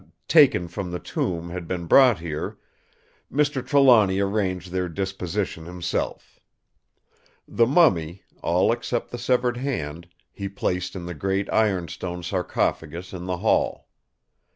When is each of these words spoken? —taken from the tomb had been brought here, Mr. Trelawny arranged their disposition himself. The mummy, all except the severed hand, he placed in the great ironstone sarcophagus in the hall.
—taken 0.27 0.67
from 0.67 0.89
the 0.89 0.97
tomb 0.97 1.51
had 1.51 1.67
been 1.67 1.85
brought 1.85 2.17
here, 2.17 2.57
Mr. 3.31 3.63
Trelawny 3.63 4.19
arranged 4.19 4.71
their 4.71 4.89
disposition 4.89 5.65
himself. 5.67 6.39
The 7.47 7.67
mummy, 7.67 8.23
all 8.41 8.71
except 8.71 9.11
the 9.11 9.19
severed 9.19 9.57
hand, 9.57 10.07
he 10.31 10.49
placed 10.49 10.95
in 10.95 11.05
the 11.05 11.13
great 11.13 11.53
ironstone 11.53 12.23
sarcophagus 12.23 13.13
in 13.13 13.25
the 13.27 13.37
hall. 13.45 13.89